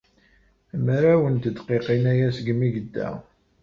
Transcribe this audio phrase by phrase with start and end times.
[0.85, 3.09] Mraw n tedqiqin aya segmi ay yedda.